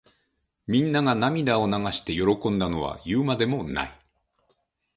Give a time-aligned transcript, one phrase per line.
[0.65, 3.99] みんなが涙を流して喜んだのは言うまでもない。